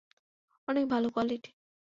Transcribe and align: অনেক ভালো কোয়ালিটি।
অনেক 0.67 0.85
ভালো 0.87 1.07
কোয়ালিটি। 1.09 1.51